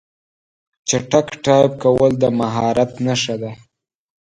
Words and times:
چټک 0.87 1.27
ټایپ 1.43 1.71
کول 1.83 2.11
د 2.21 2.23
مهارت 2.39 2.91
نښه 3.05 3.35
ده. 3.41 3.51